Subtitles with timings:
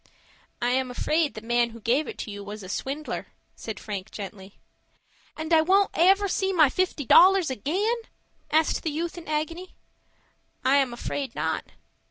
[0.63, 4.09] "I am afraid the man who gave it to you was a swindler," said Frank,
[4.09, 4.57] gently.
[5.37, 7.97] "And won't I ever see my fifty dollars again?"
[8.49, 9.75] asked the youth in agony.
[10.65, 11.65] "I am afraid not."